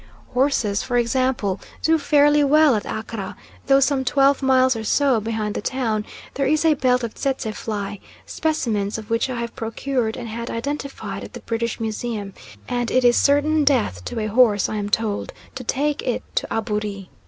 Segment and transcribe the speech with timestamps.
[0.33, 3.35] Horses, for example, do fairly well at Accra,
[3.67, 7.51] though some twelve miles or so behind the town there is a belt of tsetse
[7.55, 12.33] fly, specimens of which I have procured and had identified at the British Museum,
[12.67, 16.47] and it is certain death to a horse, I am told, to take it to
[16.49, 17.09] Aburi.